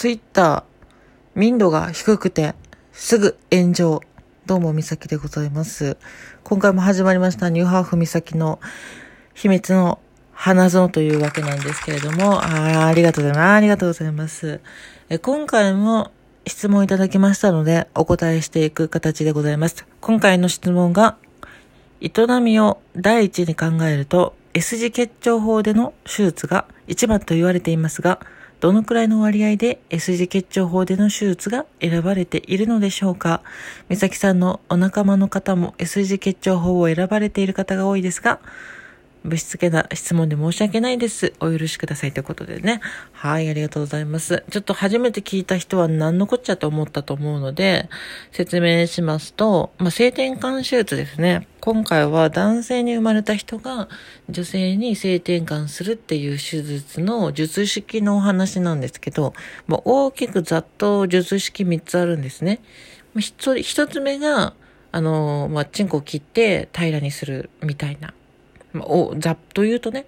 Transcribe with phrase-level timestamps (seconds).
[0.00, 0.62] ツイッター、
[1.34, 2.54] 民度が低くて、
[2.90, 4.00] すぐ炎上。
[4.46, 5.98] どうも、みさきでございます。
[6.42, 8.60] 今回も始まりました、ニューハーフみさきの
[9.34, 9.98] 秘密の
[10.32, 13.52] 花園というわけなんですけれども、あありがとうございます。
[13.56, 14.60] ありがとうございます。
[15.10, 16.10] え今回も
[16.46, 19.84] 質問いただきましたので、お答えしていく形でございます。
[20.00, 21.18] 今回の質問が、
[22.00, 28.18] 営みを第一に考えると、S 字結腸法での手術が一番と言われていますが、
[28.60, 33.40] どのくらいの割合で S 字結腸法での手術が選ばれているのでしょうか？
[33.88, 38.38] 美咲さんのお仲間の方も S 字結腸法を選ばれている方が多いですが、
[39.22, 41.34] ぶしつけな質問で申し訳ないです。
[41.40, 42.80] お許しくださいということでね。
[43.12, 44.44] はい、ありがとうございます。
[44.50, 47.90] ちょっと初めて聞いた人は何のこっちゃと思ったと思うので、
[48.32, 51.46] 説明しますと、まあ、性転換手術ですね。
[51.60, 53.90] 今回は男性に生まれた人が
[54.30, 59.34] 女性に性転換するっていう手術の術式のお話なんですけど、
[59.66, 62.60] まあ、大きくざっと術式3つあるんですね。
[63.16, 64.54] 一つ目が、
[64.92, 68.14] あの、まあ、チンコを切って平らにするみたいな。
[68.72, 70.06] まお、ざっと言うとね。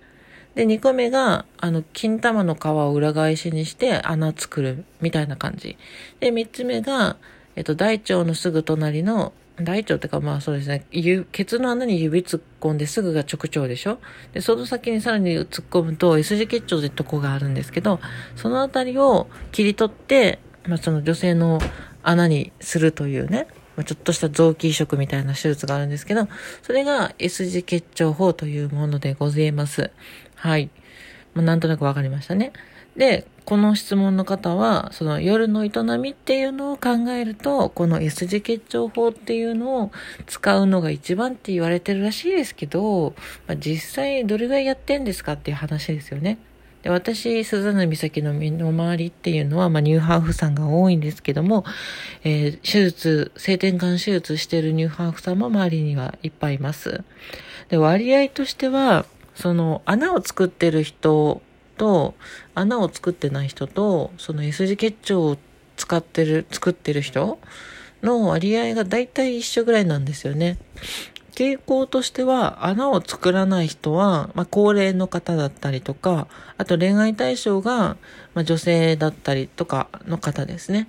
[0.54, 5.78] で、2個目が、あの、金玉の皮を裏返しにして穴作るみたいな感じ。
[6.20, 7.16] で、3つ目が、
[7.56, 10.86] えっと、大腸のすぐ隣の、大腸ってかまあそうですね、
[11.30, 13.98] ケツの穴に指突っ込んですぐが直腸でしょ
[14.32, 18.00] で、その先にさらに突っ込むと S 字結腸ってとこがあるんですけど、
[18.34, 21.60] そのあたりを切り取って、まあその女性の
[22.02, 26.28] 穴にするというね、まあ、ちょっとした臓器移植みたいな手術があるんですけど、
[26.62, 29.90] それが S 字結腸法というものでございます。
[30.34, 30.70] はい。
[31.34, 32.52] まあ、なんとなくわかりましたね。
[32.96, 39.92] で、この質問の方は、その夜の営みっていうのを考えると、この S 字結腸法っていうのを
[40.26, 43.14] 使うのが一番って言われてるらしいですけど、
[43.46, 46.38] まあ、実際どれぐらいやってんですかっていう話ですよね。
[46.82, 51.64] で私、スザナ岬の身の回りっていうのは、まあ、ニューハーフさんが多いんですけども、
[52.24, 57.04] えー、手術、性転換手術してるニューハーフさんも周りにはいっぱいいます。
[57.68, 59.06] で、割合としては、
[59.36, 61.40] その、穴を作ってる人
[61.76, 62.14] と、
[62.54, 65.38] 穴を作ってない人と、その S 字結腸を
[65.76, 67.38] 使ってる、作ってる人
[68.02, 70.58] の割合が大体一緒ぐらいなんですよね。
[71.42, 77.96] 傾向としては、穴を作らない人は、まあ、高齢の方だったりとか、あと恋愛対象が、
[78.34, 80.86] まあ、女性だったりとかの方ですね。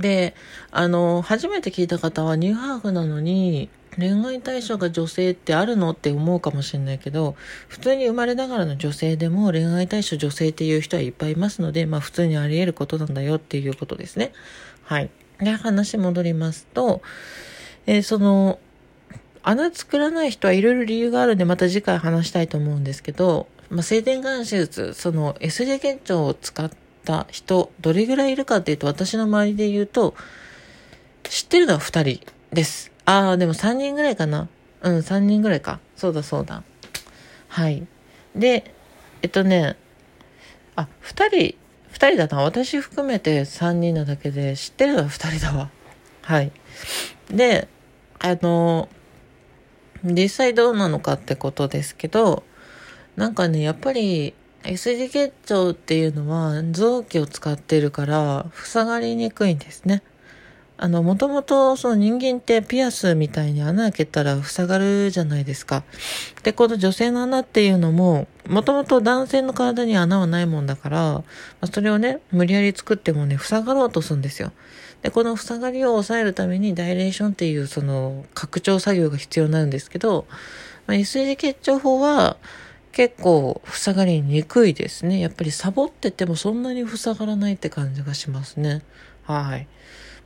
[0.00, 0.34] で、
[0.70, 3.68] あの、初めて聞いた方はニューハーフなのに、
[3.98, 7.36] 恋愛対象が女性ってあるのって思うかもしれないけど、
[7.68, 14.32] 普通に生まれながらの女性でも恋愛対象女性っていう人はいっぱいいますので、まあ普通にあり得ることなんだよっていうことですね。
[14.84, 15.10] はい。
[15.40, 17.02] で、話戻りますと、
[17.84, 18.58] えー、その、
[19.42, 26.70] 穴作らない人はいろいろ理由があるんで、また次回話したいと思うんですけど、まあ、性転換手術、その S 字結腸を使っ
[27.04, 30.14] た人、どれぐらいいるかっていうと、私の周りで言うと、
[31.24, 32.92] 知ってるのは2人です。
[33.04, 34.48] ああ、でも3人ぐらいかな。
[34.82, 35.80] うん、3人ぐらいか。
[35.96, 36.62] そうだそうだ。
[37.48, 37.86] はい。
[38.36, 38.74] で、
[39.22, 39.76] えっとね、
[40.76, 41.56] あ、2人、
[41.92, 42.42] 2人だな。
[42.42, 45.70] 私含めて3人なだけで、知ってるのは2人だわ。
[46.22, 46.52] はい。
[47.30, 47.68] で、
[48.18, 48.88] あの、
[50.04, 52.42] 実際どうなのかってことですけど、
[53.16, 60.02] なんかね、やっぱり S 字結腸っていうのは臓器を使ってるから塞がりにくいんですね。
[60.78, 65.84] あの、もともとその人間ってピアスみたいに穴開けたら塞がるじゃないですか。
[66.42, 71.24] で、この女性の穴っていうのも、もともと男性の体に穴はないもんだから、ま
[71.60, 74.52] あ、それをね、無理やり作ってもね、塞がろうとするんですよ。
[75.02, 80.26] で、この塞がりを抑えるためにダイレーションっていうその拡張作業が必要になるんですけど、
[80.86, 82.36] まあ、S 字結腸法は
[82.92, 85.18] 結構塞がりにくいですね。
[85.18, 88.82] やっぱりサボっててもそんなに塞がらないって感じがしますね。
[89.24, 89.66] はい。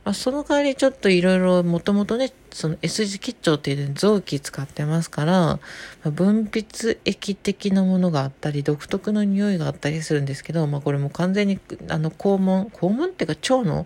[0.07, 5.59] まあ、その代わりちょっといろいろもともとね、その S 字結腸っていう臓器使ってますから、ま
[6.05, 11.59] あ、分泌液的なものがあったり、独特の匂いがあったりするんですけど、まあこれも完全に、
[11.89, 13.85] あの、肛門、肛門っていうか腸の、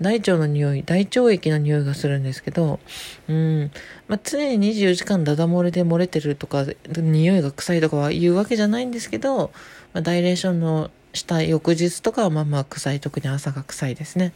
[0.00, 2.80] 大腸の匂い、大腸液の匂いがするんですけど、
[3.28, 3.70] うん、
[4.08, 6.66] まあ常に24時間ダダ漏れで漏れてるとか、
[6.96, 9.52] 匂いが臭いとかは言うわけじゃないんですけど、
[9.92, 14.32] まあ、ダイレーションのした翌日とかはまあまあ臭い、特に朝が臭いですね。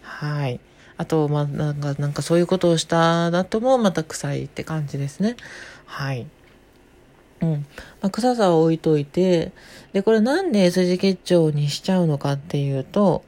[0.00, 0.60] はい。
[0.98, 5.36] あと、まあ、なんか、なんかそういうことをしただともまた臭いって感じですね。
[5.86, 6.26] はい。
[7.40, 7.50] うん。
[7.52, 9.52] まあ、臭さは置いといて、
[9.92, 13.24] で、これなんで S 字結腸にしちゃうのかっていうと、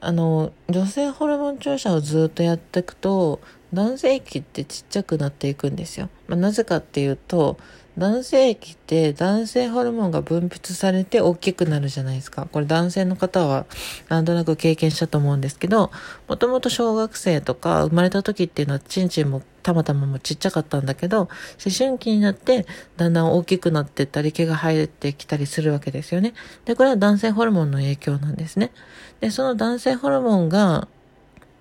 [0.00, 3.40] あの、女性ホルモン注射をずっとやっていくと、
[3.72, 6.08] 男性器ってちっちゃくなっていくんですよ。
[6.28, 7.58] まあ、なぜかっていうと、
[7.98, 12.48] 男性器って男性ホルモンが分泌されて大きくなるじゃないですか。
[12.50, 13.66] これ男性の方は
[14.08, 15.90] なんとなく経験したと思うんですけど、
[16.26, 21.28] もともと小学生とか生まれた時っていうのはチンチンもたまたまもちっちゃかったんだけど、思
[21.76, 22.66] 春期になって
[22.96, 26.32] だんだん大きくなってったり毛が生えてきたりするわけですよね。
[26.64, 28.72] で、これは男性ホルモンの影響なんですね。
[29.20, 30.88] で、その男性ホルモンが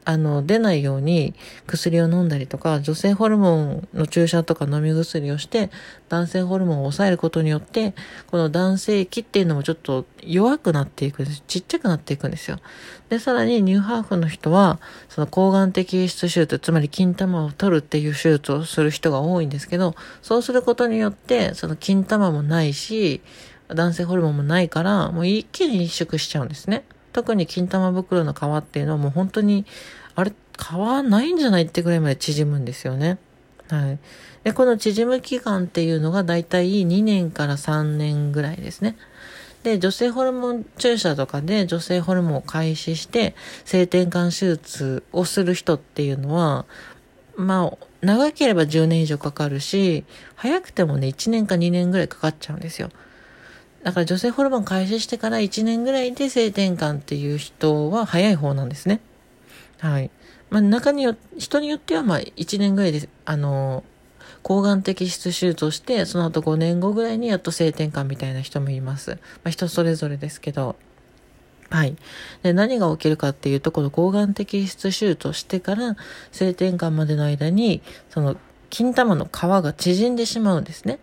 [0.04, 1.34] あの、出ないように
[1.68, 5.70] 薬を飲んだりとか、女性ホルモンの注射とか飲み薬をして、
[6.10, 7.94] 男性ホルモンを抑えることによって、
[8.28, 11.44] この男性器っていうのもちょっと弱くなっていくんです。
[11.48, 12.60] ちっちゃくなっていくんですよ。
[13.10, 23.22] で、さらにニューハーフの人は、その抗がん的輸出手術、つまり金玉を取るっていう手術をする人が多いんですけど、そうすることによって、その金玉もないし、
[23.68, 26.84] 男性ホルモンもないから、もう一気に萎縮しちゃうんですね。
[27.14, 29.66] 特に金玉袋の皮っていうのはもう本当に、
[30.16, 30.72] あれ、皮
[31.04, 33.18] ないんじゃないってぐらいまで縮むんですよね。
[33.70, 34.00] はい。
[34.44, 38.98] で、この縮む期間っていうのがだいたい2年から3年ぐらいですね。
[39.64, 46.66] で、女性ホルモン注射とかで女性ホルモンを開始して性転換手術をする人っていうのは、
[47.36, 50.04] まあ、長ければ10年以上かかるし、
[50.36, 52.90] 早くてもね、1年か2年ぐらいかかっちゃうんですよ。
[53.84, 59.00] だから女性ホルモン開始してから1年ぐらいで性転換っていう人は早い方なんですね。
[59.80, 60.12] はい。
[60.50, 63.84] まあ、中によ、人によってはまあ1年ぐらいで、あの、
[64.44, 69.12] 抗がん摘出手術をして、その後5年後ぐらいにやっと性転換みたいな人もいます。
[69.12, 70.76] まあ、人それぞれですけど。
[71.70, 71.96] はい。
[72.44, 75.96] で、何が起きるかっていうと、この抗がん摘出手術をしてから
[76.32, 78.36] 性転換までの間に、その、
[78.70, 81.00] 金玉の皮が縮んでしまうんですね。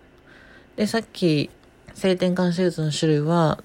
[0.77, 1.51] で、さっき
[1.99, 3.63] 性転換手術の種類は、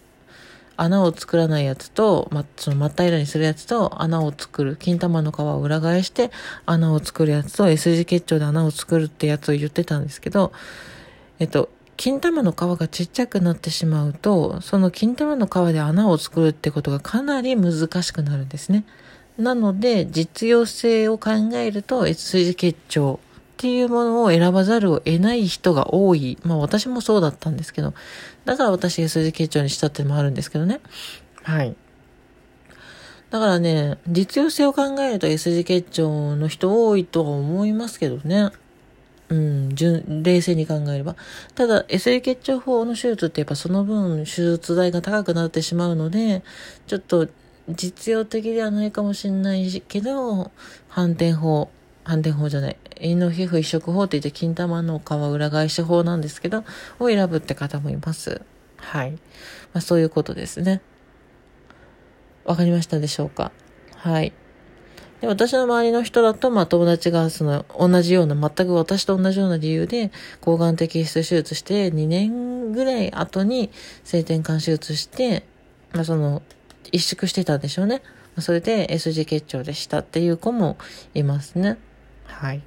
[0.75, 6.31] 穴を作らないやつと、ま、その真っ平らにするやつと、穴を作る、金玉の皮を裏返して、
[6.65, 10.51] 穴を作るやつと、S 字結腸で穴を作るってやつを言ってたんですけど、
[11.39, 18.83] えっと、金玉の皮がちっちゃくなってしまうと、その金玉の皮で穴を作るってことがかなり難しくなるんですね。
[19.37, 23.19] なので、実用性を考えると、S 字結腸
[23.63, 26.37] っていうものを選ばざるを得ない人が多い。
[26.43, 27.93] まあ私もそうだったんですけど、
[28.43, 30.81] だから私 S 字結腸にしたってのもあるんですけどね。
[31.43, 31.73] はい。
[33.29, 38.51] だからね、実用性を考えると S 字結腸の人多いとは思いますけどね。
[39.29, 41.15] うん、純、冷静に考えれば。
[41.55, 46.43] ただ、S 字結腸法の手術ってやっぱその分手術代が高くなってしまうので、
[46.85, 47.29] ちょっと
[47.69, 50.51] 実用的ではないかもしれないけど、
[50.89, 51.69] 反転法
[52.03, 56.63] 反転法じゃない、陰の皮膚移植法って言って金玉の皮裏返し法なんですけど、
[56.99, 58.41] を選ぶって方もいます。
[58.77, 59.11] はい。
[59.11, 59.17] ま
[59.75, 60.81] あそういうことですね。
[62.45, 63.51] わかりましたでしょうか？
[63.95, 64.33] はい。
[65.21, 70.11] で、私の周りの人だと、まあ友達がその同じような、全く私と同じような理由で、
[70.41, 73.71] 抗がん摘出手術して2年ぐらい後に
[74.03, 75.45] 性転換手術して、
[75.93, 76.41] まあその、
[76.91, 78.01] 萎縮してたんでしょうね。
[78.39, 80.77] それで S 字結腸でしたっていう子も
[81.13, 81.77] いますね。
[82.43, 82.61] はい。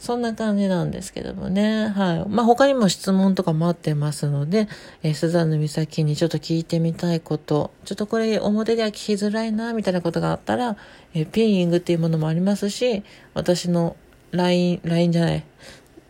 [0.00, 1.88] そんな感じなんですけどもね。
[1.88, 2.28] はい。
[2.28, 4.66] まあ、他にも質問とか待ってますので、
[5.02, 10.76] えー、スザンヌ美咲にちょっと聞いてみたいこと、ちょっとこれ表では聞きづらいな、みたいなことがあったら、
[11.14, 13.04] えー、ピーイングっていうものもありますし、
[13.34, 13.94] 私の
[14.32, 15.44] LINE、LINE じゃない、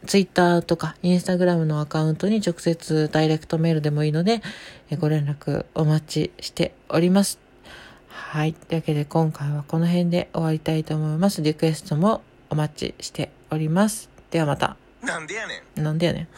[0.06, 4.40] Twitter とか Instagram のアカウントに直接ダイレクトメールでもいいので、
[4.88, 7.40] えー、ご連絡お待ちしております。
[8.08, 8.52] はい。
[8.54, 11.42] というわけで今回はこの辺で終わりたいと思います。
[11.42, 14.10] リクエストもお待ちしております。
[14.30, 14.76] ではまた。
[15.02, 15.82] なんでやねん。
[15.82, 16.28] なんでやねん。